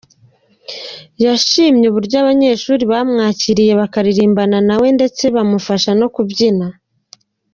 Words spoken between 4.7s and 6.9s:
we ndetse bamufasha no kubyina.